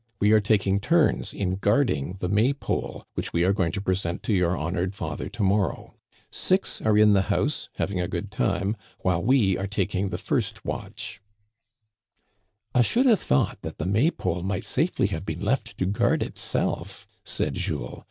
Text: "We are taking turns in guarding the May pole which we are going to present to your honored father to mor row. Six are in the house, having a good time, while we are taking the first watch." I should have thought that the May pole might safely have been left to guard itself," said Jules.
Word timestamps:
"We 0.19 0.31
are 0.31 0.41
taking 0.41 0.79
turns 0.79 1.31
in 1.31 1.57
guarding 1.57 2.13
the 2.17 2.27
May 2.27 2.53
pole 2.53 3.05
which 3.13 3.33
we 3.33 3.43
are 3.43 3.53
going 3.53 3.71
to 3.73 3.81
present 3.81 4.23
to 4.23 4.33
your 4.33 4.57
honored 4.57 4.95
father 4.95 5.29
to 5.29 5.43
mor 5.43 5.69
row. 5.69 5.93
Six 6.31 6.81
are 6.81 6.97
in 6.97 7.13
the 7.13 7.21
house, 7.29 7.69
having 7.75 8.01
a 8.01 8.07
good 8.07 8.31
time, 8.31 8.75
while 9.01 9.21
we 9.23 9.59
are 9.59 9.67
taking 9.67 10.09
the 10.09 10.17
first 10.17 10.65
watch." 10.65 11.21
I 12.73 12.81
should 12.81 13.05
have 13.05 13.21
thought 13.21 13.61
that 13.61 13.77
the 13.77 13.85
May 13.85 14.09
pole 14.09 14.41
might 14.41 14.65
safely 14.65 15.05
have 15.09 15.23
been 15.23 15.41
left 15.45 15.77
to 15.77 15.85
guard 15.85 16.23
itself," 16.23 17.07
said 17.23 17.53
Jules. 17.53 17.99